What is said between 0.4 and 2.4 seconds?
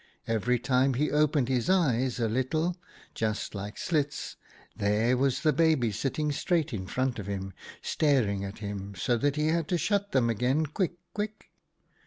time he opened his eyes a